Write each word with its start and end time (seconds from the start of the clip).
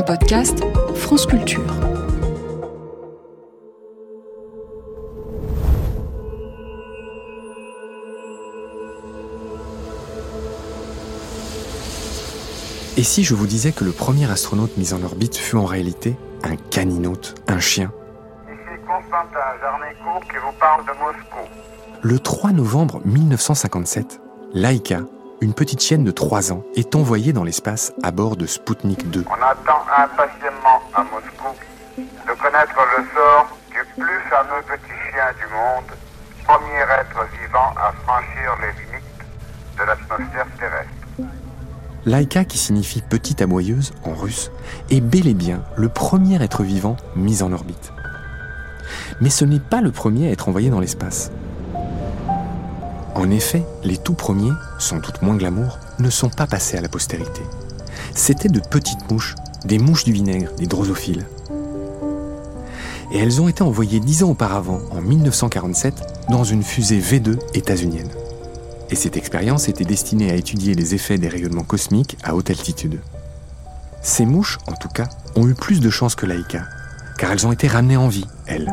un 0.00 0.02
podcast 0.02 0.64
France 0.94 1.26
Culture. 1.26 1.60
Et 12.96 13.02
si 13.02 13.24
je 13.24 13.34
vous 13.34 13.46
disais 13.46 13.72
que 13.72 13.84
le 13.84 13.92
premier 13.92 14.30
astronaute 14.30 14.74
mis 14.78 14.94
en 14.94 15.02
orbite 15.02 15.36
fut 15.36 15.56
en 15.56 15.66
réalité 15.66 16.16
un 16.44 16.56
caninote, 16.56 17.34
un 17.46 17.60
chien? 17.60 17.92
Ici 18.46 18.80
Constantin 18.86 19.38
Jarnico 19.60 20.20
qui 20.30 20.36
vous 20.36 20.52
parle 20.58 20.82
de 20.86 20.92
Moscou. 20.98 21.46
Le 22.00 22.18
3 22.18 22.52
novembre 22.52 23.02
1957, 23.04 24.18
Laika, 24.54 25.00
une 25.40 25.54
petite 25.54 25.82
chienne 25.82 26.04
de 26.04 26.10
3 26.10 26.52
ans, 26.52 26.62
est 26.76 26.94
envoyée 26.94 27.32
dans 27.32 27.44
l'espace 27.44 27.92
à 28.02 28.10
bord 28.10 28.36
de 28.36 28.46
Sputnik 28.46 29.10
2. 29.10 29.24
On 29.26 29.42
attend 29.42 29.82
impatiemment 29.96 30.80
à 30.94 31.02
Moscou 31.02 31.56
de 31.96 32.32
connaître 32.40 32.78
le 32.96 33.04
sort 33.14 33.48
du 33.70 34.02
plus 34.02 34.20
fameux 34.28 34.62
petit 34.66 34.92
chien 35.10 35.24
du 35.38 35.52
monde, 35.52 35.96
premier 36.44 36.82
être 37.00 37.26
vivant 37.40 37.72
à 37.76 37.92
franchir 38.04 38.56
les 38.60 38.72
limites 38.82 39.78
de 39.78 39.84
l'atmosphère 39.84 40.46
terrestre. 40.58 40.90
Laika, 42.06 42.44
qui 42.44 42.58
signifie 42.58 43.02
petite 43.02 43.42
aboyeuse 43.42 43.92
en 44.04 44.14
russe, 44.14 44.50
est 44.90 45.00
bel 45.00 45.26
et 45.26 45.34
bien 45.34 45.62
le 45.76 45.88
premier 45.88 46.42
être 46.42 46.62
vivant 46.62 46.96
mis 47.16 47.42
en 47.42 47.52
orbite. 47.52 47.92
Mais 49.20 49.30
ce 49.30 49.44
n'est 49.44 49.60
pas 49.60 49.80
le 49.80 49.90
premier 49.90 50.28
à 50.28 50.32
être 50.32 50.48
envoyé 50.48 50.70
dans 50.70 50.80
l'espace. 50.80 51.30
En 53.14 53.30
effet, 53.30 53.64
les 53.82 53.96
tout 53.96 54.14
premiers, 54.14 54.52
sans 54.78 54.98
doute 54.98 55.22
moins 55.22 55.36
glamour, 55.36 55.78
ne 55.98 56.10
sont 56.10 56.28
pas 56.28 56.46
passés 56.46 56.76
à 56.76 56.80
la 56.80 56.88
postérité. 56.88 57.42
C'étaient 58.14 58.48
de 58.48 58.60
petites 58.60 59.10
mouches, 59.10 59.34
des 59.64 59.78
mouches 59.78 60.04
du 60.04 60.12
vinaigre, 60.12 60.52
des 60.56 60.66
drosophiles. 60.66 61.26
Et 63.12 63.18
elles 63.18 63.40
ont 63.40 63.48
été 63.48 63.62
envoyées 63.62 63.98
dix 64.00 64.22
ans 64.22 64.30
auparavant, 64.30 64.78
en 64.92 65.00
1947, 65.00 66.28
dans 66.30 66.44
une 66.44 66.62
fusée 66.62 67.00
V2 67.00 67.38
états-unienne. 67.54 68.10
Et 68.90 68.94
cette 68.94 69.16
expérience 69.16 69.68
était 69.68 69.84
destinée 69.84 70.30
à 70.30 70.36
étudier 70.36 70.74
les 70.74 70.94
effets 70.94 71.18
des 71.18 71.28
rayonnements 71.28 71.64
cosmiques 71.64 72.16
à 72.22 72.34
haute 72.34 72.50
altitude. 72.50 73.00
Ces 74.02 74.24
mouches, 74.24 74.58
en 74.66 74.74
tout 74.74 74.88
cas, 74.88 75.08
ont 75.34 75.48
eu 75.48 75.54
plus 75.54 75.80
de 75.80 75.90
chance 75.90 76.14
que 76.14 76.26
Laika, 76.26 76.64
car 77.18 77.32
elles 77.32 77.46
ont 77.46 77.52
été 77.52 77.66
ramenées 77.66 77.96
en 77.96 78.08
vie, 78.08 78.26
elles. 78.46 78.72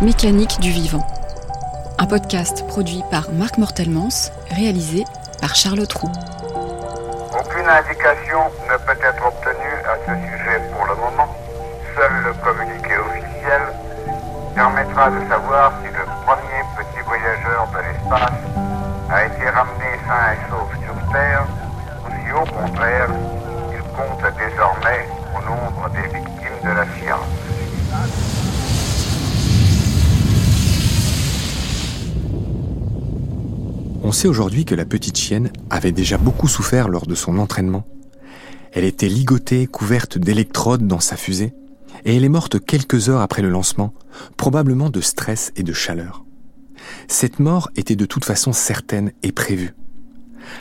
Mécanique 0.00 0.58
du 0.60 0.70
vivant. 0.70 1.06
Un 2.02 2.06
podcast 2.06 2.66
produit 2.66 3.00
par 3.12 3.30
Marc 3.30 3.58
Mortelmans, 3.58 4.32
réalisé 4.50 5.04
par 5.40 5.54
Charlotte 5.54 5.92
Roux. 5.92 6.10
Aucune 7.30 7.68
indication 7.68 8.40
ne 8.66 8.76
peut 8.78 8.98
être 9.00 9.24
obtenue 9.24 9.78
à 9.86 9.94
ce 10.02 10.10
sujet 10.10 10.58
pour 10.74 10.84
le 10.84 10.96
moment. 10.96 11.32
Seul 11.94 12.10
le 12.24 12.32
communiqué 12.42 12.98
officiel 12.98 13.62
permettra 14.52 15.10
de 15.12 15.28
savoir 15.28 15.74
si 15.78 15.92
le 15.94 16.04
premier 16.26 16.62
petit 16.74 17.02
voyageur 17.06 17.68
de 17.70 17.78
l'espace 17.86 18.34
a 19.08 19.24
été 19.26 19.48
ramené 19.50 19.94
sain 20.04 20.32
et 20.34 20.50
sauf 20.50 20.74
sur 20.82 21.12
Terre 21.12 21.46
ou 22.02 22.10
si 22.10 22.32
au 22.32 22.44
contraire 22.52 23.10
il 23.70 23.82
compte 23.94 24.24
On 34.12 34.14
sait 34.14 34.28
aujourd'hui 34.28 34.66
que 34.66 34.74
la 34.74 34.84
petite 34.84 35.16
chienne 35.16 35.50
avait 35.70 35.90
déjà 35.90 36.18
beaucoup 36.18 36.46
souffert 36.46 36.90
lors 36.90 37.06
de 37.06 37.14
son 37.14 37.38
entraînement. 37.38 37.86
Elle 38.72 38.84
était 38.84 39.08
ligotée, 39.08 39.66
couverte 39.66 40.18
d'électrodes 40.18 40.86
dans 40.86 41.00
sa 41.00 41.16
fusée, 41.16 41.54
et 42.04 42.14
elle 42.14 42.24
est 42.24 42.28
morte 42.28 42.62
quelques 42.62 43.08
heures 43.08 43.22
après 43.22 43.40
le 43.40 43.48
lancement, 43.48 43.94
probablement 44.36 44.90
de 44.90 45.00
stress 45.00 45.50
et 45.56 45.62
de 45.62 45.72
chaleur. 45.72 46.26
Cette 47.08 47.40
mort 47.40 47.70
était 47.74 47.96
de 47.96 48.04
toute 48.04 48.26
façon 48.26 48.52
certaine 48.52 49.12
et 49.22 49.32
prévue. 49.32 49.74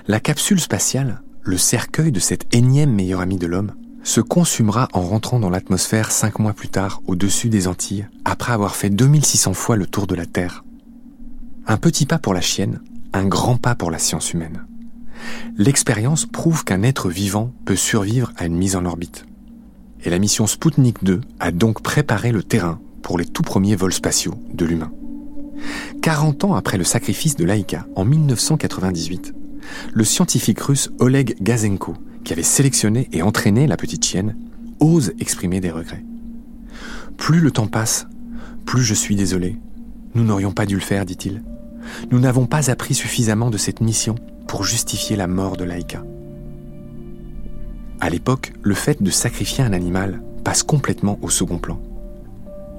La 0.08 0.22
capsule 0.22 0.62
spatiale, 0.62 1.22
le 1.42 1.58
cercueil 1.58 2.14
de 2.14 2.22
cet 2.22 2.56
énième 2.56 2.94
meilleur 2.94 3.20
ami 3.20 3.36
de 3.36 3.48
l'homme, 3.48 3.74
se 4.02 4.22
consumera 4.22 4.88
en 4.94 5.02
rentrant 5.02 5.42
dans 5.42 5.50
l'atmosphère 5.50 6.14
cinq 6.14 6.40
mois 6.40 6.54
plus 6.54 6.70
tard 6.70 7.02
au-dessus 7.06 7.50
des 7.50 7.68
Antilles, 7.68 8.08
après 8.24 8.54
avoir 8.54 8.78
fait 8.78 8.90
2600 8.90 9.54
fois 9.54 9.76
le 9.76 9.88
tour 9.88 10.08
de 10.08 10.16
la 10.16 10.26
Terre. 10.26 10.64
Un 11.68 11.76
petit 11.76 12.06
pas 12.06 12.18
pour 12.18 12.34
la 12.34 12.40
chienne, 12.40 12.80
un 13.14 13.26
grand 13.26 13.58
pas 13.58 13.76
pour 13.76 13.92
la 13.92 14.00
science 14.00 14.34
humaine. 14.34 14.66
L'expérience 15.58 16.26
prouve 16.26 16.64
qu'un 16.64 16.84
être 16.84 17.10
vivant 17.10 17.54
peut 17.66 17.76
survivre 17.76 18.32
à 18.38 18.46
une 18.46 18.56
mise 18.56 18.76
en 18.76 18.86
orbite. 18.86 19.26
Et 20.04 20.10
la 20.10 20.20
mission 20.20 20.48
Sputnik 20.48 21.04
2 21.04 21.22
a 21.40 21.52
donc 21.52 21.82
préparé 21.82 22.32
le 22.32 22.44
terrain 22.44 22.80
pour 23.04 23.18
les 23.18 23.26
tout 23.26 23.44
premiers 23.44 23.76
vols 23.76 23.94
spatiaux 23.94 24.36
de 24.54 24.66
l'humain. 24.66 24.92
40 26.02 26.46
ans 26.46 26.56
après 26.56 26.78
le 26.78 26.84
sacrifice 26.84 27.36
de 27.36 27.46
Laïka, 27.46 27.86
en 27.96 28.06
1998, 28.06 29.34
le 29.94 30.04
scientifique 30.04 30.60
russe 30.60 30.90
Oleg 31.00 31.36
Gazenko, 31.42 31.96
qui 32.24 32.34
avait 32.34 32.44
sélectionné 32.44 33.10
et 33.12 33.22
entraîné 33.22 33.68
la 33.68 33.78
petite 33.78 34.06
chienne, 34.06 34.36
ose 34.80 35.14
exprimer 35.20 35.60
des 35.60 35.72
regrets. 35.72 36.04
Plus 37.18 37.40
le 37.40 37.52
temps 37.52 37.68
passe, 37.68 38.08
plus 38.66 38.84
je 38.84 38.96
suis 38.96 39.16
désolé. 39.16 39.58
Nous 40.16 40.24
n'aurions 40.24 40.52
pas 40.52 40.66
dû 40.66 40.76
le 40.76 40.82
faire, 40.82 41.06
dit-il. 41.06 41.44
Nous 42.12 42.20
n'avons 42.20 42.46
pas 42.46 42.70
appris 42.70 42.94
suffisamment 42.94 43.50
de 43.50 43.58
cette 43.58 43.82
mission 43.82 44.16
pour 44.48 44.64
justifier 44.64 45.16
la 45.16 45.28
mort 45.28 45.58
de 45.58 45.64
Laïka. 45.64 46.04
À 48.00 48.10
l'époque, 48.10 48.54
le 48.64 48.74
fait 48.74 49.02
de 49.02 49.12
sacrifier 49.12 49.64
un 49.64 49.74
animal 49.74 50.22
passe 50.44 50.64
complètement 50.64 51.20
au 51.22 51.30
second 51.30 51.60
plan. 51.60 51.80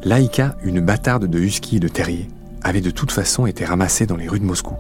Laïka, 0.04 0.56
une 0.64 0.80
bâtarde 0.80 1.26
de 1.26 1.38
husky 1.38 1.76
et 1.76 1.80
de 1.80 1.88
terrier, 1.88 2.28
avait 2.62 2.80
de 2.80 2.90
toute 2.90 3.12
façon 3.12 3.46
été 3.46 3.64
ramassée 3.64 4.06
dans 4.06 4.16
les 4.16 4.28
rues 4.28 4.40
de 4.40 4.44
Moscou. 4.44 4.74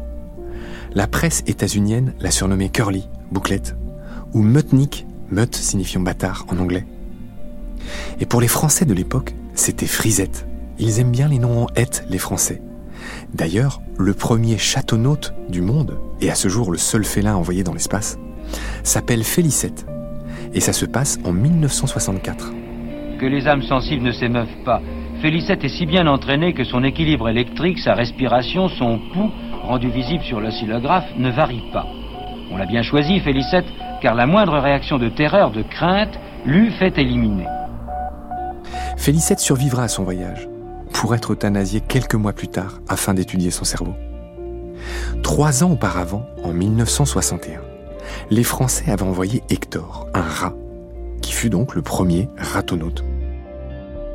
La 0.94 1.06
presse 1.06 1.42
états-unienne 1.46 2.12
l'a 2.20 2.30
surnommée 2.30 2.70
Curly, 2.70 3.08
bouclette, 3.30 3.76
ou 4.34 4.42
Mutnik, 4.42 5.06
Mut 5.30 5.54
signifiant 5.54 6.00
bâtard 6.00 6.44
en 6.48 6.58
anglais. 6.58 6.86
Et 8.20 8.26
pour 8.26 8.40
les 8.40 8.48
Français 8.48 8.84
de 8.84 8.92
l'époque, 8.92 9.34
c'était 9.54 9.86
Frisette. 9.86 10.46
Ils 10.78 11.00
aiment 11.00 11.12
bien 11.12 11.28
les 11.28 11.38
noms 11.38 11.64
en 11.64 11.66
hête, 11.76 12.04
les 12.10 12.18
Français. 12.18 12.60
D'ailleurs, 13.34 13.80
le 13.96 14.12
premier 14.12 14.58
châteaunaute 14.58 15.32
du 15.48 15.62
monde, 15.62 15.98
et 16.20 16.30
à 16.30 16.34
ce 16.34 16.48
jour 16.48 16.70
le 16.70 16.76
seul 16.76 17.04
félin 17.04 17.34
envoyé 17.34 17.64
dans 17.64 17.72
l'espace, 17.72 18.18
s'appelle 18.82 19.24
Félicette. 19.24 19.86
Et 20.52 20.60
ça 20.60 20.74
se 20.74 20.84
passe 20.84 21.18
en 21.24 21.32
1964. 21.32 22.52
Que 23.18 23.26
les 23.26 23.48
âmes 23.48 23.62
sensibles 23.62 24.04
ne 24.04 24.12
s'émeuvent 24.12 24.64
pas. 24.64 24.82
Félicette 25.22 25.64
est 25.64 25.68
si 25.68 25.86
bien 25.86 26.06
entraînée 26.08 26.52
que 26.52 26.64
son 26.64 26.84
équilibre 26.84 27.28
électrique, 27.28 27.78
sa 27.78 27.94
respiration, 27.94 28.68
son 28.68 28.98
pouls, 29.14 29.30
rendu 29.62 29.88
visible 29.88 30.24
sur 30.24 30.40
l'oscillographe, 30.40 31.06
ne 31.16 31.30
varie 31.30 31.62
pas. 31.72 31.86
On 32.50 32.58
l'a 32.58 32.66
bien 32.66 32.82
choisi, 32.82 33.20
Félicette, 33.20 33.66
car 34.02 34.14
la 34.14 34.26
moindre 34.26 34.58
réaction 34.58 34.98
de 34.98 35.08
terreur, 35.08 35.52
de 35.52 35.62
crainte, 35.62 36.18
l'eût 36.44 36.70
fait 36.72 36.98
éliminer. 36.98 37.46
Félicette 38.98 39.40
survivra 39.40 39.84
à 39.84 39.88
son 39.88 40.04
voyage, 40.04 40.48
pour 40.92 41.14
être 41.14 41.32
euthanasiée 41.32 41.80
quelques 41.80 42.14
mois 42.14 42.32
plus 42.32 42.48
tard 42.48 42.80
afin 42.88 43.14
d'étudier 43.14 43.50
son 43.50 43.64
cerveau. 43.64 43.94
Trois 45.22 45.62
ans 45.64 45.72
auparavant, 45.72 46.26
en 46.42 46.52
1961, 46.52 47.60
les 48.30 48.44
Français 48.44 48.90
avaient 48.90 49.02
envoyé 49.02 49.42
Hector, 49.50 50.08
un 50.14 50.22
rat, 50.22 50.54
qui 51.20 51.32
fut 51.32 51.50
donc 51.50 51.74
le 51.74 51.82
premier 51.82 52.28
ratonaute. 52.36 53.04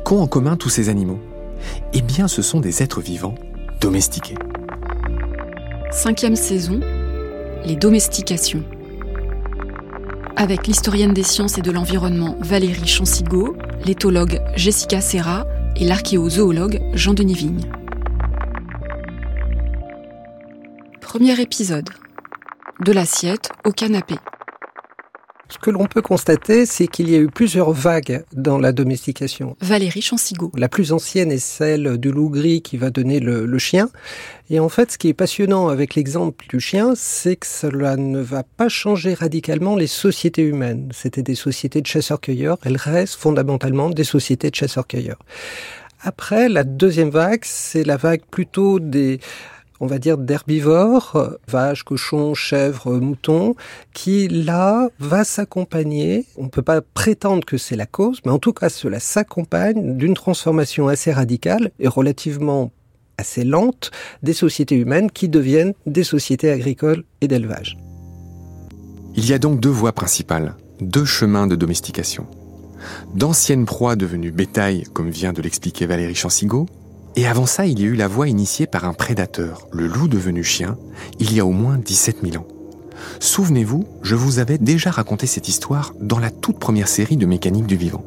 Qu'ont 0.04 0.20
en 0.20 0.26
commun 0.26 0.56
tous 0.56 0.68
ces 0.68 0.88
animaux? 0.88 1.18
Eh 1.92 2.02
bien, 2.02 2.28
ce 2.28 2.42
sont 2.42 2.60
des 2.60 2.82
êtres 2.82 3.00
vivants 3.00 3.34
domestiqués. 3.80 4.36
Cinquième 5.90 6.36
saison, 6.36 6.80
les 7.64 7.76
domestications. 7.76 8.62
Avec 10.36 10.66
l'historienne 10.66 11.14
des 11.14 11.22
sciences 11.24 11.58
et 11.58 11.62
de 11.62 11.70
l'environnement 11.70 12.36
Valérie 12.40 12.86
Chansigo, 12.86 13.56
l'éthologue 13.84 14.40
Jessica 14.54 15.00
Serra 15.00 15.46
et 15.78 15.84
l'archéozoologue 15.84 16.80
Jean-Denis 16.94 17.34
Vigne. 17.34 17.60
Premier 21.00 21.40
épisode. 21.40 21.88
De 22.80 22.92
l'assiette 22.92 23.50
au 23.64 23.70
canapé. 23.70 24.16
Ce 25.50 25.56
que 25.56 25.70
l'on 25.70 25.86
peut 25.86 26.02
constater, 26.02 26.66
c'est 26.66 26.86
qu'il 26.86 27.08
y 27.08 27.14
a 27.14 27.18
eu 27.18 27.28
plusieurs 27.28 27.72
vagues 27.72 28.22
dans 28.34 28.58
la 28.58 28.72
domestication. 28.72 29.56
Valérie 29.62 30.02
Chansigo. 30.02 30.52
La 30.56 30.68
plus 30.68 30.92
ancienne 30.92 31.32
est 31.32 31.38
celle 31.38 31.96
du 31.96 32.12
loup 32.12 32.28
gris 32.28 32.60
qui 32.60 32.76
va 32.76 32.90
donner 32.90 33.18
le, 33.18 33.46
le 33.46 33.58
chien. 33.58 33.88
Et 34.50 34.60
en 34.60 34.68
fait, 34.68 34.92
ce 34.92 34.98
qui 34.98 35.08
est 35.08 35.14
passionnant 35.14 35.68
avec 35.68 35.94
l'exemple 35.94 36.44
du 36.48 36.60
chien, 36.60 36.92
c'est 36.94 37.36
que 37.36 37.46
cela 37.46 37.96
ne 37.96 38.20
va 38.20 38.42
pas 38.42 38.68
changer 38.68 39.14
radicalement 39.14 39.74
les 39.74 39.86
sociétés 39.86 40.42
humaines. 40.42 40.90
C'était 40.92 41.22
des 41.22 41.34
sociétés 41.34 41.80
de 41.80 41.86
chasseurs-cueilleurs. 41.86 42.58
Elles 42.62 42.76
restent 42.76 43.18
fondamentalement 43.18 43.88
des 43.88 44.04
sociétés 44.04 44.50
de 44.50 44.54
chasseurs-cueilleurs. 44.54 45.18
Après, 46.02 46.48
la 46.48 46.62
deuxième 46.62 47.10
vague, 47.10 47.42
c'est 47.44 47.84
la 47.84 47.96
vague 47.96 48.22
plutôt 48.30 48.78
des 48.78 49.18
on 49.80 49.86
va 49.86 49.98
dire, 49.98 50.18
d'herbivores, 50.18 51.36
vaches, 51.48 51.82
cochons, 51.82 52.34
chèvres, 52.34 52.98
moutons, 52.98 53.54
qui 53.94 54.28
là 54.28 54.88
va 54.98 55.24
s'accompagner, 55.24 56.26
on 56.36 56.44
ne 56.44 56.48
peut 56.48 56.62
pas 56.62 56.80
prétendre 56.80 57.44
que 57.44 57.58
c'est 57.58 57.76
la 57.76 57.86
cause, 57.86 58.20
mais 58.24 58.32
en 58.32 58.38
tout 58.38 58.52
cas 58.52 58.68
cela 58.68 59.00
s'accompagne 59.00 59.96
d'une 59.96 60.14
transformation 60.14 60.88
assez 60.88 61.12
radicale 61.12 61.70
et 61.78 61.88
relativement 61.88 62.70
assez 63.18 63.44
lente 63.44 63.90
des 64.22 64.32
sociétés 64.32 64.76
humaines 64.76 65.10
qui 65.10 65.28
deviennent 65.28 65.74
des 65.86 66.04
sociétés 66.04 66.50
agricoles 66.50 67.04
et 67.20 67.28
d'élevage. 67.28 67.76
Il 69.16 69.28
y 69.28 69.32
a 69.32 69.38
donc 69.38 69.60
deux 69.60 69.68
voies 69.68 69.92
principales, 69.92 70.54
deux 70.80 71.04
chemins 71.04 71.46
de 71.46 71.56
domestication. 71.56 72.26
D'anciennes 73.14 73.66
proies 73.66 73.96
devenues 73.96 74.30
bétail, 74.30 74.84
comme 74.92 75.10
vient 75.10 75.32
de 75.32 75.42
l'expliquer 75.42 75.86
Valérie 75.86 76.14
Chansigo, 76.14 76.66
et 77.18 77.26
avant 77.26 77.46
ça, 77.46 77.66
il 77.66 77.80
y 77.80 77.82
a 77.82 77.86
eu 77.88 77.96
la 77.96 78.06
voie 78.06 78.28
initiée 78.28 78.68
par 78.68 78.84
un 78.84 78.92
prédateur, 78.92 79.66
le 79.72 79.88
loup 79.88 80.06
devenu 80.06 80.44
chien, 80.44 80.78
il 81.18 81.34
y 81.34 81.40
a 81.40 81.44
au 81.44 81.50
moins 81.50 81.76
17 81.76 82.18
000 82.22 82.40
ans. 82.40 82.46
Souvenez-vous, 83.18 83.88
je 84.02 84.14
vous 84.14 84.38
avais 84.38 84.56
déjà 84.56 84.92
raconté 84.92 85.26
cette 85.26 85.48
histoire 85.48 85.94
dans 86.00 86.20
la 86.20 86.30
toute 86.30 86.60
première 86.60 86.86
série 86.86 87.16
de 87.16 87.26
Mécanique 87.26 87.66
du 87.66 87.74
vivant. 87.74 88.04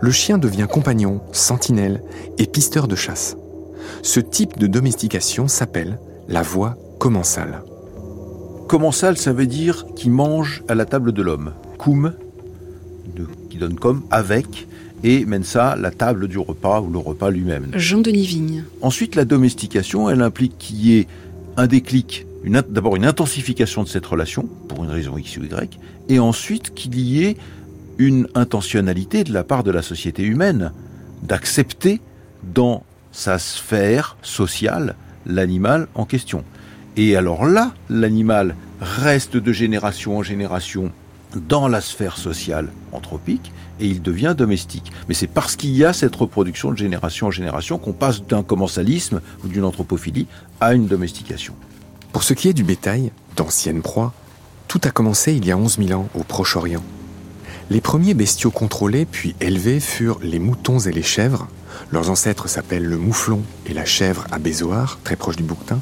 Le 0.00 0.10
chien 0.10 0.38
devient 0.38 0.66
compagnon, 0.68 1.20
sentinelle 1.30 2.02
et 2.38 2.48
pisteur 2.48 2.88
de 2.88 2.96
chasse. 2.96 3.36
Ce 4.02 4.18
type 4.18 4.58
de 4.58 4.66
domestication 4.66 5.46
s'appelle 5.46 6.00
la 6.26 6.42
voie 6.42 6.76
commensale. 6.98 7.62
Commensal, 8.66 9.16
ça 9.16 9.32
veut 9.32 9.46
dire 9.46 9.86
qui 9.94 10.10
mange 10.10 10.64
à 10.66 10.74
la 10.74 10.86
table 10.86 11.12
de 11.12 11.22
l'homme. 11.22 11.52
Cum, 11.78 12.14
qui 13.48 13.58
donne 13.58 13.78
comme, 13.78 14.02
avec, 14.10 14.66
et 15.04 15.24
mensa, 15.24 15.76
la 15.76 15.90
table 15.90 16.28
du 16.28 16.38
repas 16.38 16.80
ou 16.80 16.90
le 16.90 16.98
repas 16.98 17.30
lui-même. 17.30 17.70
Jean-Denis 17.74 18.26
Vigne. 18.26 18.64
Ensuite, 18.80 19.14
la 19.14 19.24
domestication, 19.24 20.08
elle 20.08 20.22
implique 20.22 20.56
qu'il 20.58 20.84
y 20.84 20.98
ait 20.98 21.06
un 21.56 21.66
déclic, 21.66 22.26
d'abord 22.44 22.96
une 22.96 23.04
intensification 23.04 23.82
de 23.82 23.88
cette 23.88 24.06
relation, 24.06 24.48
pour 24.68 24.84
une 24.84 24.90
raison 24.90 25.16
X 25.18 25.36
ou 25.36 25.44
Y, 25.44 25.78
et 26.08 26.18
ensuite 26.18 26.74
qu'il 26.74 26.98
y 26.98 27.24
ait 27.24 27.36
une 27.98 28.28
intentionnalité 28.34 29.24
de 29.24 29.32
la 29.32 29.44
part 29.44 29.62
de 29.62 29.70
la 29.70 29.82
société 29.82 30.22
humaine 30.22 30.72
d'accepter 31.22 32.00
dans 32.54 32.84
sa 33.12 33.38
sphère 33.38 34.16
sociale 34.22 34.96
l'animal 35.26 35.88
en 35.94 36.04
question. 36.04 36.44
Et 36.96 37.16
alors 37.16 37.46
là, 37.46 37.74
l'animal 37.88 38.56
reste 38.80 39.36
de 39.36 39.52
génération 39.52 40.18
en 40.18 40.22
génération 40.22 40.90
dans 41.36 41.68
la 41.68 41.80
sphère 41.80 42.16
sociale 42.16 42.72
anthropique 42.92 43.52
et 43.80 43.86
il 43.86 44.02
devient 44.02 44.34
domestique. 44.36 44.92
Mais 45.08 45.14
c'est 45.14 45.26
parce 45.26 45.56
qu'il 45.56 45.76
y 45.76 45.84
a 45.84 45.92
cette 45.92 46.14
reproduction 46.16 46.70
de 46.70 46.78
génération 46.78 47.28
en 47.28 47.30
génération 47.30 47.78
qu'on 47.78 47.92
passe 47.92 48.22
d'un 48.22 48.42
commensalisme 48.42 49.20
ou 49.44 49.48
d'une 49.48 49.64
anthropophilie 49.64 50.26
à 50.60 50.74
une 50.74 50.86
domestication. 50.86 51.54
Pour 52.12 52.22
ce 52.22 52.34
qui 52.34 52.48
est 52.48 52.52
du 52.52 52.64
bétail, 52.64 53.12
d'anciennes 53.36 53.82
proies, 53.82 54.12
tout 54.68 54.80
a 54.84 54.90
commencé 54.90 55.34
il 55.34 55.46
y 55.46 55.52
a 55.52 55.56
11 55.56 55.78
000 55.86 56.00
ans 56.00 56.08
au 56.14 56.22
Proche-Orient. 56.22 56.82
Les 57.70 57.80
premiers 57.80 58.14
bestiaux 58.14 58.50
contrôlés 58.50 59.06
puis 59.06 59.34
élevés 59.40 59.80
furent 59.80 60.18
les 60.22 60.38
moutons 60.38 60.78
et 60.78 60.92
les 60.92 61.02
chèvres. 61.02 61.48
Leurs 61.90 62.10
ancêtres 62.10 62.48
s'appellent 62.48 62.84
le 62.84 62.98
mouflon 62.98 63.42
et 63.66 63.72
la 63.72 63.84
chèvre 63.84 64.26
à 64.30 64.38
Bézoar, 64.38 64.98
très 65.04 65.16
proche 65.16 65.36
du 65.36 65.42
bouquetin. 65.42 65.80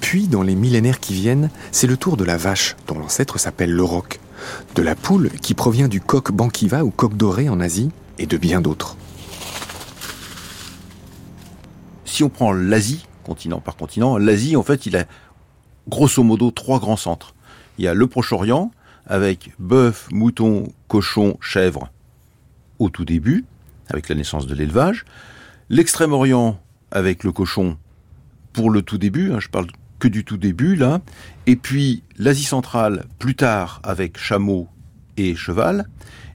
Puis, 0.00 0.28
dans 0.28 0.42
les 0.42 0.54
millénaires 0.54 1.00
qui 1.00 1.12
viennent, 1.12 1.50
c'est 1.72 1.86
le 1.86 1.96
tour 1.96 2.16
de 2.16 2.24
la 2.24 2.36
vache, 2.36 2.76
dont 2.86 2.98
l'ancêtre 2.98 3.38
s'appelle 3.38 3.72
le 3.72 3.84
de 4.74 4.82
la 4.82 4.94
poule 4.94 5.30
qui 5.42 5.54
provient 5.54 5.88
du 5.88 6.00
coq 6.00 6.32
banquiva 6.32 6.84
ou 6.84 6.90
coq 6.90 7.16
doré 7.16 7.48
en 7.48 7.60
Asie, 7.60 7.90
et 8.18 8.26
de 8.26 8.36
bien 8.36 8.60
d'autres. 8.60 8.96
Si 12.04 12.24
on 12.24 12.28
prend 12.28 12.52
l'Asie, 12.52 13.06
continent 13.24 13.60
par 13.60 13.76
continent, 13.76 14.18
l'Asie, 14.18 14.56
en 14.56 14.62
fait, 14.62 14.86
il 14.86 14.96
a 14.96 15.04
grosso 15.88 16.22
modo 16.22 16.50
trois 16.50 16.80
grands 16.80 16.96
centres. 16.96 17.34
Il 17.78 17.84
y 17.84 17.88
a 17.88 17.94
le 17.94 18.06
Proche-Orient, 18.06 18.72
avec 19.06 19.52
bœuf, 19.58 20.08
mouton, 20.10 20.72
cochon, 20.88 21.36
chèvre, 21.40 21.90
au 22.78 22.90
tout 22.90 23.04
début, 23.04 23.44
avec 23.88 24.08
la 24.08 24.14
naissance 24.14 24.46
de 24.46 24.54
l'élevage. 24.54 25.04
L'extrême-orient 25.70 26.60
avec 26.90 27.24
le 27.24 27.32
cochon 27.32 27.76
pour 28.52 28.70
le 28.70 28.82
tout 28.82 28.98
début, 28.98 29.32
hein, 29.32 29.40
je 29.40 29.48
parle 29.48 29.68
que 29.98 30.08
du 30.08 30.24
tout 30.24 30.36
début 30.36 30.76
là. 30.76 31.00
Et 31.46 31.56
puis 31.56 32.02
l'Asie 32.18 32.44
centrale 32.44 33.04
plus 33.18 33.34
tard 33.34 33.80
avec 33.82 34.18
chameau 34.18 34.68
et 35.16 35.34
cheval. 35.34 35.88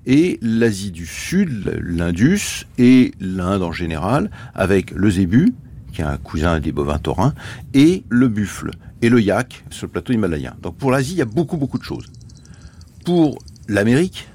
Et 0.06 0.38
l'Asie 0.42 0.92
du 0.92 1.06
Sud, 1.06 1.80
l'Indus 1.82 2.66
et 2.78 3.14
l'Inde 3.22 3.64
en 3.64 3.72
général 3.72 4.30
avec 4.54 4.92
le 4.92 5.10
zébu, 5.10 5.54
qui 5.94 6.02
est 6.02 6.06
un 6.06 6.18
cousin 6.18 6.60
des 6.60 6.74
bovins 6.74 7.00
taurins, 7.00 7.34
et 7.74 8.04
le 8.10 8.28
buffle 8.28 8.72
et 9.02 9.10
le 9.10 9.22
yak 9.22 9.64
sur 9.70 9.88
le 9.88 9.92
plateau 9.92 10.12
himalayen. 10.12 10.56
Donc 10.62 10.76
pour 10.76 10.92
l'Asie, 10.92 11.14
il 11.14 11.18
y 11.18 11.22
a 11.22 11.26
beaucoup 11.26 11.56
beaucoup 11.56 11.78
de 11.78 11.84
choses. 11.84 12.08
Pour 13.06 13.40
l'Amérique, 13.70 14.28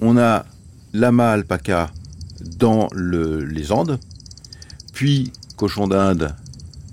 on 0.00 0.16
a 0.16 0.44
lama 0.92 1.30
alpaca 1.32 1.90
dans 2.58 2.88
les 2.96 3.70
Andes, 3.70 3.98
puis 4.92 5.32
cochon 5.56 5.86
d'Inde, 5.86 6.34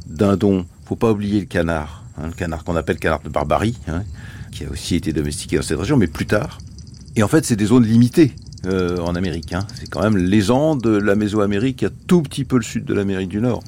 dindon, 0.05 0.65
faut 0.87 0.95
pas 0.95 1.11
oublier 1.11 1.41
le 1.41 1.45
canard, 1.45 2.03
hein, 2.17 2.27
le 2.27 2.33
canard 2.33 2.63
qu'on 2.63 2.77
appelle 2.77 2.97
canard 2.97 3.21
de 3.21 3.27
barbarie, 3.27 3.77
hein, 3.89 4.03
qui 4.53 4.63
a 4.63 4.69
aussi 4.69 4.95
été 4.95 5.11
domestiqué 5.11 5.57
dans 5.57 5.61
cette 5.61 5.77
région, 5.77 5.97
mais 5.97 6.07
plus 6.07 6.25
tard. 6.25 6.59
Et 7.17 7.23
en 7.23 7.27
fait, 7.27 7.45
c'est 7.45 7.57
des 7.57 7.65
zones 7.65 7.83
limitées 7.83 8.33
euh, 8.65 8.97
en 8.99 9.15
Amérique. 9.15 9.51
Hein. 9.51 9.67
C'est 9.75 9.89
quand 9.89 10.01
même 10.01 10.15
les 10.15 10.49
Andes, 10.49 10.87
la 10.87 11.15
Mésoamérique, 11.15 11.83
a 11.83 11.89
tout 11.89 12.21
petit 12.21 12.45
peu 12.45 12.55
le 12.55 12.63
sud 12.63 12.85
de 12.85 12.93
l'Amérique 12.93 13.27
du 13.27 13.41
Nord. 13.41 13.63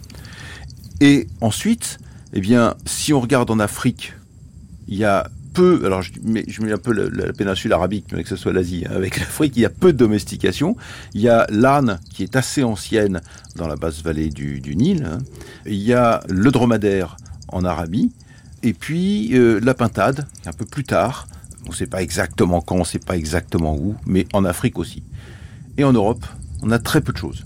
Et 1.02 1.28
ensuite, 1.42 1.98
eh 2.32 2.40
bien, 2.40 2.76
si 2.86 3.12
on 3.12 3.20
regarde 3.20 3.52
en 3.52 3.60
Afrique, 3.60 4.14
il 4.88 4.98
y 4.98 5.04
a 5.04 5.30
peu, 5.54 5.82
alors 5.86 6.02
je 6.02 6.12
mets, 6.24 6.44
je 6.48 6.62
mets 6.62 6.72
un 6.72 6.78
peu 6.78 6.92
la, 6.92 7.34
péninsule 7.34 7.74
arabique, 7.74 8.08
mais 8.14 8.24
que 8.24 8.30
ce 8.30 8.36
soit 8.36 8.54
l'Asie, 8.54 8.86
hein, 8.88 8.94
avec 8.96 9.20
l'Afrique, 9.20 9.54
il 9.56 9.62
y 9.62 9.66
a 9.66 9.70
peu 9.70 9.94
de 9.94 9.98
domestication. 9.98 10.76
Il 11.14 11.22
y 11.22 11.30
a 11.30 11.46
l'âne 11.50 12.00
qui 12.14 12.24
est 12.24 12.36
assez 12.36 12.64
ancienne 12.64 13.22
dans 13.56 13.68
la 13.68 13.76
basse 13.76 14.02
vallée 14.02 14.30
du, 14.30 14.76
Nil. 14.76 15.06
Hein. 15.06 15.20
Il 15.66 15.76
y 15.76 15.94
a 15.94 16.22
le 16.30 16.52
dromadaire 16.52 17.18
en 17.50 17.66
Arabie. 17.66 18.12
Et 18.62 18.74
puis 18.74 19.30
euh, 19.38 19.60
la 19.64 19.74
pintade, 19.74 20.28
un 20.46 20.54
peu 20.54 20.66
plus 20.66 20.84
tard. 20.84 21.28
On 21.66 21.70
ne 21.70 21.76
sait 21.76 21.88
pas 21.88 22.02
exactement 22.02 22.62
quand, 22.62 22.76
on 22.76 22.80
ne 22.80 22.84
sait 22.84 23.00
pas 23.00 23.16
exactement 23.16 23.76
où, 23.76 23.96
mais 24.06 24.26
en 24.34 24.44
Afrique 24.46 24.80
aussi. 24.80 25.04
Et 25.78 25.84
en 25.84 25.94
Europe, 25.94 26.26
on 26.62 26.72
a 26.72 26.80
très 26.80 27.02
peu 27.02 27.14
de 27.14 27.18
choses. 27.18 27.46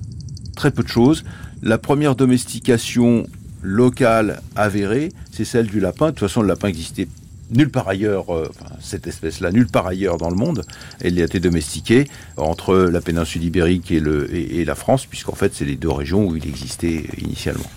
Très 0.56 0.72
peu 0.72 0.84
de 0.84 0.88
choses. 0.88 1.24
La 1.62 1.78
première 1.78 2.16
domestication 2.16 3.26
locale 3.62 4.42
avérée, 4.56 5.12
c'est 5.32 5.46
celle 5.46 5.68
du 5.68 5.80
lapin. 5.80 6.08
De 6.08 6.12
toute 6.12 6.20
façon, 6.20 6.42
le 6.42 6.48
lapin 6.48 6.68
existait 6.68 7.08
nulle 7.54 7.70
part 7.70 7.88
ailleurs, 7.88 8.34
euh, 8.34 8.50
cette 8.82 9.08
espèce-là, 9.08 9.52
nulle 9.52 9.68
part 9.68 9.88
ailleurs 9.88 10.18
dans 10.18 10.30
le 10.30 10.36
monde. 10.36 10.64
Elle 11.02 11.20
a 11.20 11.26
été 11.26 11.40
domestiquée 11.40 12.06
entre 12.38 12.76
la 12.76 13.02
péninsule 13.02 13.44
ibérique 13.44 13.92
et, 13.92 14.66
la 14.66 14.76
France, 14.76 15.06
puisqu'en 15.06 15.36
fait, 15.36 15.54
c'est 15.54 15.66
les 15.66 15.76
deux 15.76 15.92
régions 15.92 16.26
où 16.26 16.36
il 16.36 16.48
existait 16.48 17.04
initialement. 17.18 17.70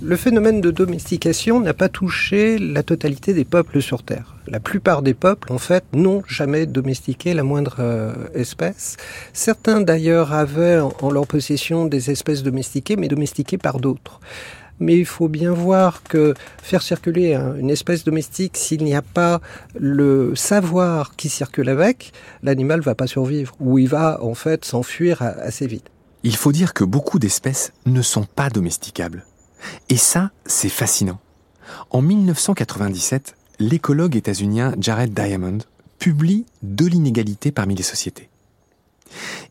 Le 0.00 0.16
phénomène 0.16 0.60
de 0.60 0.72
domestication 0.72 1.60
n'a 1.60 1.74
pas 1.74 1.88
touché 1.88 2.58
la 2.58 2.82
totalité 2.82 3.34
des 3.34 3.44
peuples 3.44 3.80
sur 3.80 4.02
Terre. 4.02 4.34
La 4.48 4.58
plupart 4.58 5.02
des 5.02 5.14
peuples, 5.14 5.52
en 5.52 5.58
fait, 5.58 5.84
n'ont 5.92 6.24
jamais 6.26 6.66
domestiqué 6.66 7.34
la 7.34 7.44
moindre 7.44 7.76
euh, 7.78 8.12
espèce. 8.34 8.96
Certains, 9.32 9.80
d'ailleurs, 9.80 10.32
avaient 10.32 10.80
en 10.80 11.10
leur 11.10 11.28
possession 11.28 11.86
des 11.86 12.10
espèces 12.10 12.42
domestiquées, 12.42 12.96
mais 12.96 13.06
domestiquées 13.06 13.58
par 13.58 13.78
d'autres 13.78 14.20
mais 14.80 14.98
il 14.98 15.06
faut 15.06 15.28
bien 15.28 15.52
voir 15.52 16.02
que 16.02 16.34
faire 16.62 16.82
circuler 16.82 17.34
une 17.34 17.70
espèce 17.70 18.04
domestique, 18.04 18.56
s'il 18.56 18.84
n'y 18.84 18.94
a 18.94 19.02
pas 19.02 19.40
le 19.78 20.34
savoir 20.34 21.16
qui 21.16 21.28
circule 21.28 21.68
avec, 21.68 22.12
l'animal 22.42 22.80
va 22.80 22.94
pas 22.94 23.06
survivre, 23.06 23.54
ou 23.60 23.78
il 23.78 23.88
va 23.88 24.22
en 24.22 24.34
fait 24.34 24.64
s'enfuir 24.64 25.22
assez 25.22 25.66
vite. 25.66 25.86
Il 26.24 26.36
faut 26.36 26.52
dire 26.52 26.72
que 26.72 26.84
beaucoup 26.84 27.18
d'espèces 27.18 27.72
ne 27.86 28.02
sont 28.02 28.24
pas 28.24 28.48
domesticables. 28.48 29.24
Et 29.88 29.96
ça, 29.96 30.30
c'est 30.46 30.68
fascinant. 30.68 31.20
En 31.90 32.02
1997, 32.02 33.34
l'écologue 33.58 34.16
états-unien 34.16 34.74
Jared 34.78 35.12
Diamond 35.12 35.58
publie 35.98 36.46
De 36.62 36.86
l'inégalité 36.86 37.52
parmi 37.52 37.74
les 37.74 37.82
sociétés. 37.82 38.28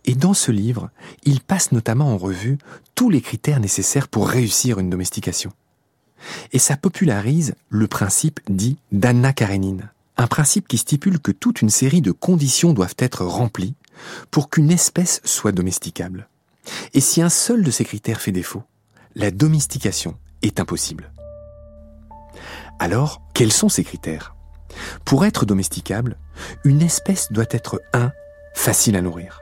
Et 0.06 0.16
dans 0.16 0.34
ce 0.34 0.52
livre, 0.52 0.90
il 1.24 1.42
passe 1.42 1.72
notamment 1.72 2.14
en 2.14 2.18
revue 2.18 2.58
tous 2.96 3.10
les 3.10 3.22
critères 3.22 3.60
nécessaires 3.60 4.08
pour 4.08 4.28
réussir 4.28 4.80
une 4.80 4.90
domestication. 4.90 5.52
Et 6.52 6.60
ça 6.60 6.78
popularise 6.78 7.56
le 7.70 7.88
principe 7.88 8.40
dit 8.50 8.78
d'Anna 8.92 9.34
Karenine, 9.34 9.90
un 10.18 10.28
principe 10.28 10.68
qui 10.68 10.78
stipule 10.78 11.20
que 11.20 11.32
toute 11.32 11.62
une 11.62 11.70
série 11.70 12.02
de 12.02 12.12
conditions 12.12 12.74
doivent 12.74 12.96
être 13.00 13.26
remplies 13.26 13.76
pour 14.30 14.50
qu'une 14.50 14.72
espèce 14.72 15.22
soit 15.24 15.52
domesticable. 15.52 16.28
Et 16.94 17.02
si 17.02 17.22
un 17.22 17.30
seul 17.30 17.64
de 17.64 17.72
ces 17.72 17.86
critères 17.86 18.22
fait 18.22 18.32
défaut, 18.32 18.64
la 19.16 19.32
domestication 19.32 20.16
est 20.42 20.60
impossible. 20.60 21.12
Alors, 22.80 23.22
quels 23.34 23.52
sont 23.52 23.70
ces 23.70 23.84
critères? 23.84 24.36
Pour 25.06 25.26
être 25.26 25.46
domesticable, 25.46 26.18
une 26.64 26.82
espèce 26.82 27.32
doit 27.32 27.46
être 27.50 27.82
1. 27.94 28.12
facile 28.54 28.96
à 28.96 29.02
nourrir. 29.02 29.41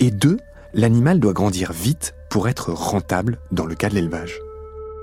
Et 0.00 0.10
deux, 0.10 0.38
l'animal 0.72 1.20
doit 1.20 1.32
grandir 1.32 1.72
vite 1.72 2.14
pour 2.30 2.48
être 2.48 2.72
rentable 2.72 3.38
dans 3.52 3.66
le 3.66 3.74
cas 3.74 3.88
de 3.88 3.94
l'élevage. 3.94 4.40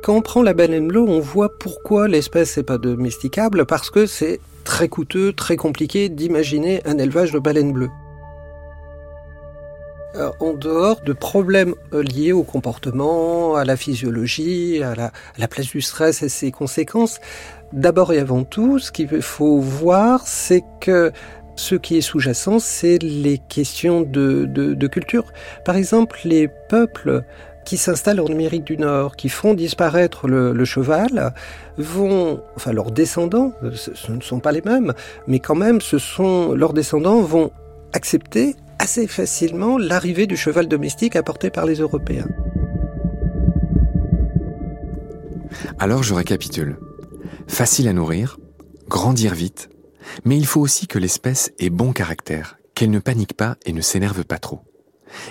Quand 0.04 0.16
on 0.16 0.22
prend 0.22 0.42
la 0.42 0.54
baleine 0.54 0.88
bleue, 0.88 1.02
on 1.02 1.20
voit 1.20 1.58
pourquoi 1.60 2.08
l'espèce 2.08 2.58
n'est 2.58 2.64
pas 2.64 2.78
domesticable, 2.78 3.66
parce 3.66 3.92
que 3.92 4.06
c'est 4.06 4.40
très 4.64 4.90
coûteux, 4.90 5.32
très 5.34 5.58
compliqué 5.58 6.10
d'imaginer 6.10 6.82
un 6.86 6.98
élevage 6.98 7.32
de 7.32 7.40
baleines 7.40 7.72
bleues. 7.72 7.92
Euh, 10.16 10.30
en 10.42 10.54
dehors 10.54 11.00
de 11.02 11.14
problèmes 11.14 11.74
euh, 11.94 12.04
liés 12.04 12.34
au 12.34 12.44
comportement, 12.44 13.56
à 13.56 13.64
la 13.64 13.78
physiologie, 13.78 14.84
à 14.84 14.94
la, 15.38 15.48
place 15.48 15.68
du 15.68 15.80
stress 15.80 16.22
et 16.22 16.28
ses 16.28 16.52
conséquences, 16.52 17.22
d'abord 17.72 18.12
et 18.12 18.20
avant 18.20 18.44
tout, 18.44 18.78
ce 18.78 18.92
qu'il 18.92 19.22
faut 19.22 19.60
voir, 19.60 20.28
c'est 20.28 20.64
que 20.82 21.14
ce 21.56 21.76
qui 21.76 21.98
est 21.98 22.02
sous-jacent, 22.02 22.60
c'est 22.60 22.98
les 23.02 23.38
questions 23.38 24.02
de, 24.02 24.88
culture. 24.88 25.26
Par 25.66 25.76
exemple, 25.76 26.20
les 26.26 26.50
peuples 26.70 27.24
qui 27.66 27.78
s'installent 27.78 28.20
en 28.20 28.26
Amérique 28.26 28.64
du 28.64 28.78
Nord, 28.78 29.16
qui 29.16 29.30
font 29.30 29.54
disparaître 29.54 30.28
le, 30.28 30.66
cheval, 30.66 31.34
vont, 31.78 32.42
enfin 32.56 32.74
leurs 32.74 32.92
descendants, 32.92 33.54
ce, 33.74 34.12
ne 34.12 34.22
sont 34.22 34.40
pas 34.40 34.52
les 34.52 34.62
mêmes, 34.62 34.94
mais 35.28 35.40
quand 35.40 35.56
même, 35.56 35.82
ce 35.82 35.98
sont 35.98 36.54
leurs 36.54 36.74
descendants 36.74 37.22
vont 37.22 37.52
accepter 37.94 38.56
assez 38.80 39.06
facilement 39.06 39.78
l'arrivée 39.78 40.26
du 40.26 40.36
cheval 40.36 40.68
domestique 40.68 41.16
apporté 41.16 41.52
par 41.52 41.66
les 41.66 41.76
Européens. 41.76 42.28
Alors 45.78 46.02
je 46.02 46.14
récapitule. 46.14 46.78
Facile 47.48 47.88
à 47.88 47.94
nourrir, 47.94 48.38
grandir 48.88 49.34
vite, 49.34 49.70
mais 50.26 50.38
il 50.38 50.46
faut 50.46 50.62
aussi 50.62 50.88
que 50.88 51.00
l'espèce 51.00 51.52
ait 51.60 51.70
bon 51.70 51.94
caractère, 51.94 52.58
qu'elle 52.76 52.92
ne 52.92 53.00
panique 53.00 53.36
pas 53.36 53.58
et 53.66 53.74
ne 53.74 53.82
s'énerve 53.82 54.24
pas 54.24 54.40
trop. 54.40 54.62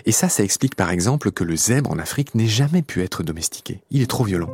Et 0.05 0.13
ça, 0.13 0.29
ça 0.29 0.43
explique 0.43 0.75
par 0.75 0.91
exemple 0.91 1.31
que 1.31 1.45
le 1.45 1.57
zèbre 1.57 1.91
en 1.91 1.99
Afrique 1.99 2.35
n'ait 2.35 2.47
jamais 2.47 2.83
pu 2.83 3.03
être 3.03 3.23
domestiqué. 3.23 3.83
Il 3.91 4.03
est 4.03 4.11
trop 4.11 4.25
violent. 4.25 4.51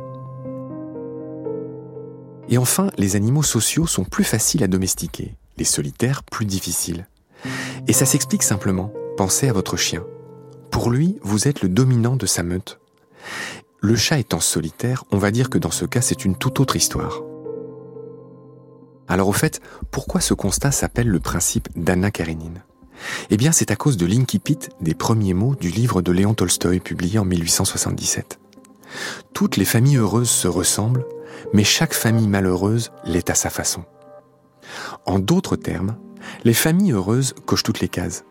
Et 2.49 2.57
enfin, 2.57 2.89
les 2.97 3.15
animaux 3.15 3.43
sociaux 3.43 3.87
sont 3.87 4.05
plus 4.05 4.23
faciles 4.23 4.63
à 4.63 4.67
domestiquer, 4.67 5.35
les 5.57 5.65
solitaires 5.65 6.23
plus 6.23 6.45
difficiles. 6.45 7.07
Et 7.87 7.93
ça 7.93 8.05
s'explique 8.05 8.43
simplement. 8.43 8.91
Pensez 9.17 9.49
à 9.49 9.53
votre 9.53 9.77
chien. 9.77 10.05
Pour 10.71 10.89
lui, 10.89 11.17
vous 11.21 11.47
êtes 11.47 11.61
le 11.61 11.69
dominant 11.69 12.15
de 12.15 12.25
sa 12.25 12.43
meute. 12.43 12.79
Le 13.79 13.95
chat 13.95 14.19
étant 14.19 14.39
solitaire, 14.39 15.03
on 15.11 15.17
va 15.17 15.31
dire 15.31 15.49
que 15.49 15.57
dans 15.57 15.71
ce 15.71 15.85
cas, 15.85 16.01
c'est 16.01 16.25
une 16.25 16.35
toute 16.35 16.59
autre 16.59 16.75
histoire. 16.75 17.21
Alors 19.07 19.27
au 19.27 19.33
fait, 19.33 19.61
pourquoi 19.91 20.21
ce 20.21 20.33
constat 20.33 20.71
s'appelle 20.71 21.07
le 21.07 21.19
principe 21.19 21.69
d'Anna 21.75 22.11
Karenine 22.11 22.63
eh 23.29 23.37
bien, 23.37 23.51
c'est 23.51 23.71
à 23.71 23.75
cause 23.75 23.97
de 23.97 24.05
l'incipit 24.05 24.57
des 24.81 24.95
premiers 24.95 25.33
mots 25.33 25.55
du 25.55 25.69
livre 25.69 26.01
de 26.01 26.11
Léon 26.11 26.33
Tolstoï 26.33 26.79
publié 26.79 27.19
en 27.19 27.25
1877. 27.25 28.39
Toutes 29.33 29.57
les 29.57 29.65
familles 29.65 29.97
heureuses 29.97 30.29
se 30.29 30.47
ressemblent, 30.47 31.05
mais 31.53 31.63
chaque 31.63 31.93
famille 31.93 32.27
malheureuse 32.27 32.91
l'est 33.03 33.29
à 33.29 33.35
sa 33.35 33.49
façon. 33.49 33.83
En 35.05 35.19
d'autres 35.19 35.55
termes, 35.55 35.97
les 36.43 36.53
familles 36.53 36.93
heureuses 36.93 37.35
cochent 37.45 37.63
toutes 37.63 37.79
les 37.79 37.89
cases. 37.89 38.25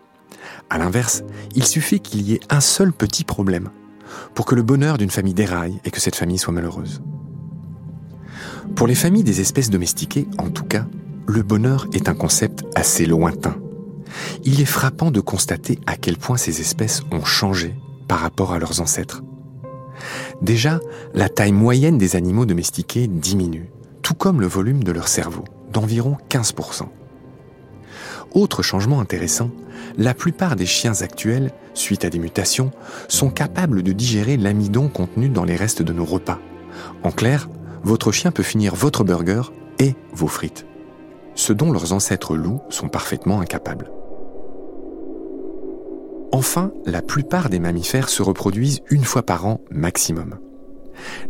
À 0.70 0.78
l'inverse, 0.78 1.22
il 1.54 1.66
suffit 1.66 2.00
qu'il 2.00 2.22
y 2.22 2.34
ait 2.34 2.40
un 2.50 2.60
seul 2.60 2.92
petit 2.92 3.24
problème 3.24 3.70
pour 4.34 4.46
que 4.46 4.54
le 4.54 4.62
bonheur 4.62 4.98
d'une 4.98 5.10
famille 5.10 5.34
déraille 5.34 5.80
et 5.84 5.90
que 5.90 6.00
cette 6.00 6.16
famille 6.16 6.38
soit 6.38 6.52
malheureuse. 6.52 7.02
Pour 8.76 8.86
les 8.86 8.94
familles 8.94 9.24
des 9.24 9.40
espèces 9.40 9.70
domestiquées, 9.70 10.28
en 10.38 10.50
tout 10.50 10.64
cas, 10.64 10.86
le 11.26 11.42
bonheur 11.42 11.88
est 11.92 12.08
un 12.08 12.14
concept 12.14 12.62
assez 12.76 13.06
lointain 13.06 13.56
il 14.44 14.60
est 14.60 14.66
frappant 14.66 15.10
de 15.10 15.20
constater 15.20 15.78
à 15.86 15.96
quel 15.96 16.16
point 16.16 16.36
ces 16.36 16.60
espèces 16.60 17.02
ont 17.12 17.24
changé 17.24 17.74
par 18.08 18.20
rapport 18.20 18.52
à 18.52 18.58
leurs 18.58 18.80
ancêtres. 18.80 19.22
Déjà, 20.42 20.80
la 21.14 21.28
taille 21.28 21.52
moyenne 21.52 21.98
des 21.98 22.16
animaux 22.16 22.46
domestiqués 22.46 23.06
diminue, 23.06 23.70
tout 24.02 24.14
comme 24.14 24.40
le 24.40 24.46
volume 24.46 24.84
de 24.84 24.92
leur 24.92 25.08
cerveau, 25.08 25.44
d'environ 25.72 26.16
15%. 26.28 26.82
Autre 28.32 28.62
changement 28.62 29.00
intéressant, 29.00 29.50
la 29.96 30.12
plupart 30.12 30.56
des 30.56 30.66
chiens 30.66 31.00
actuels, 31.00 31.52
suite 31.74 32.04
à 32.04 32.10
des 32.10 32.18
mutations, 32.18 32.70
sont 33.08 33.30
capables 33.30 33.82
de 33.82 33.92
digérer 33.92 34.36
l'amidon 34.36 34.88
contenu 34.88 35.28
dans 35.28 35.44
les 35.44 35.56
restes 35.56 35.82
de 35.82 35.92
nos 35.92 36.04
repas. 36.04 36.38
En 37.02 37.10
clair, 37.10 37.48
votre 37.86 38.10
chien 38.10 38.32
peut 38.32 38.42
finir 38.42 38.74
votre 38.74 39.04
burger 39.04 39.42
et 39.78 39.94
vos 40.12 40.26
frites. 40.26 40.66
Ce 41.36 41.52
dont 41.52 41.70
leurs 41.70 41.92
ancêtres 41.92 42.36
loups 42.36 42.60
sont 42.68 42.88
parfaitement 42.88 43.40
incapables. 43.40 43.92
Enfin, 46.32 46.72
la 46.84 47.00
plupart 47.00 47.48
des 47.48 47.60
mammifères 47.60 48.08
se 48.08 48.22
reproduisent 48.22 48.82
une 48.90 49.04
fois 49.04 49.22
par 49.22 49.46
an 49.46 49.60
maximum. 49.70 50.38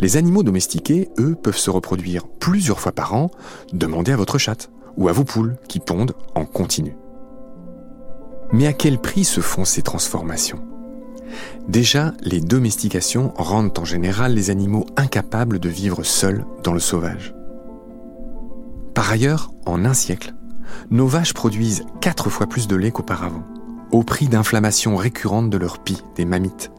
Les 0.01 0.17
animaux 0.17 0.43
domestiqués, 0.43 1.11
eux, 1.19 1.35
peuvent 1.35 1.59
se 1.59 1.71
reproduire 1.71 2.27
plusieurs 2.27 2.81
fois 2.81 2.93
par 2.93 3.15
an, 3.15 3.31
demandez 3.73 4.13
à 4.13 4.17
votre 4.17 4.39
chatte 4.39 4.71
ou 4.97 5.09
à 5.09 5.13
vos 5.13 5.25
poules 5.25 5.57
qui 5.69 5.79
pondent 5.79 6.15
en 6.35 6.47
continu. 6.47 6.97
Mais 8.53 8.67
à 8.67 8.73
quel 8.73 8.99
prix 8.99 9.25
se 9.25 9.41
font 9.41 9.67
ces 9.67 9.83
transformations? 9.83 10.76
Déjà, 11.69 12.13
les 12.23 12.41
domestications 12.41 13.33
rendent 13.37 13.79
en 13.79 13.85
général 13.85 14.35
les 14.35 14.51
animaux 14.51 14.87
incapables 14.97 15.59
de 15.59 15.69
vivre 15.69 16.05
seuls 16.05 16.45
dans 16.63 16.73
le 16.73 16.81
sauvage. 16.81 17.35
Par 18.95 19.11
ailleurs, 19.11 19.51
en 19.67 19.85
un 19.85 19.95
siècle, 19.95 20.35
nos 20.91 21.07
vaches 21.07 21.35
produisent 21.35 21.85
quatre 22.01 22.31
fois 22.31 22.47
plus 22.47 22.69
de 22.69 22.77
lait 22.77 22.93
qu'auparavant 22.93 23.43
au 23.93 24.03
prix 24.03 24.29
d'inflammations 24.29 24.97
récurrentes 24.97 25.51
de 25.51 25.59
leur 25.59 25.79
pie, 25.79 26.03
des 26.17 26.25
mammites. 26.25 26.71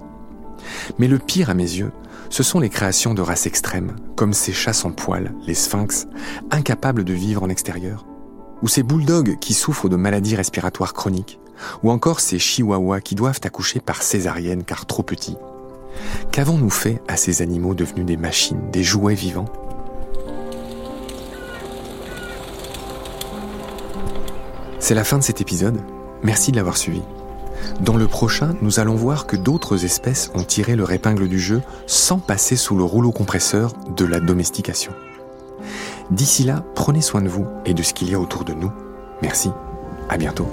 Mais 0.98 1.08
le 1.08 1.20
pire 1.20 1.50
à 1.50 1.54
mes 1.54 1.64
yeux, 1.64 1.92
ce 2.30 2.44
sont 2.44 2.60
les 2.60 2.70
créations 2.70 3.14
de 3.14 3.22
races 3.22 3.46
extrêmes, 3.46 3.96
comme 4.16 4.34
ces 4.34 4.52
chats 4.52 4.74
sans 4.74 4.92
poils, 4.92 5.34
les 5.46 5.54
sphinx, 5.54 6.08
incapables 6.52 7.04
de 7.04 7.14
vivre 7.14 7.44
en 7.44 7.50
extérieur, 7.50 8.06
ou 8.62 8.68
ces 8.68 8.84
bulldogs 8.84 9.40
qui 9.40 9.54
souffrent 9.54 9.90
de 9.90 9.96
maladies 9.96 10.36
respiratoires 10.36 10.94
chroniques, 10.94 11.40
ou 11.84 11.92
encore 11.92 12.20
ces 12.20 12.40
chihuahuas 12.40 13.02
qui 13.02 13.16
doivent 13.16 13.40
accoucher 13.44 13.80
par 13.80 14.02
césarienne 14.02 14.64
car 14.64 14.86
trop 14.86 15.04
petits. 15.04 15.38
Qu'avons-nous 16.32 16.70
fait 16.70 17.02
à 17.08 17.18
ces 17.18 17.42
animaux 17.42 17.74
devenus 17.74 18.06
des 18.06 18.18
machines, 18.18 18.70
des 18.72 18.84
jouets 18.84 19.16
vivants? 19.16 19.50
C'est 24.80 24.96
la 24.96 25.04
fin 25.04 25.18
de 25.18 25.24
cet 25.24 25.42
épisode. 25.42 25.82
Merci 26.24 26.52
de 26.52 26.58
l'avoir 26.58 26.78
suivi. 26.78 27.02
Dans 27.82 27.98
le 27.98 28.08
prochain, 28.08 28.56
nous 28.62 28.80
allons 28.80 28.96
voir 28.96 29.28
que 29.28 29.36
d'autres 29.36 29.86
espèces 29.86 30.32
ont 30.34 30.44
tiré 30.44 30.76
leur 30.76 30.92
épingle 30.92 31.28
du 31.28 31.40
jeu 31.40 31.62
sans 31.86 32.20
passer 32.20 32.56
sous 32.56 32.76
le 32.76 32.84
rouleau 32.84 33.12
compresseur 33.12 33.74
de 33.96 34.06
la 34.06 34.20
domestication. 34.20 34.94
D'ici 36.10 36.44
là, 36.44 36.64
prenez 36.76 37.02
soin 37.02 37.22
de 37.22 37.28
vous 37.28 37.46
et 37.66 37.74
de 37.74 37.84
ce 37.84 37.94
qu'il 37.94 38.10
y 38.10 38.16
a 38.16 38.20
autour 38.20 38.46
de 38.46 38.54
nous. 38.54 38.72
Merci. 39.22 39.52
À 40.10 40.18
bientôt. 40.18 40.48